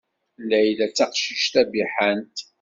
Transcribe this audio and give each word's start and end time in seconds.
Layla 0.49 0.87
d 0.89 0.93
taqcict 0.97 1.49
tabiḥant. 1.53 2.37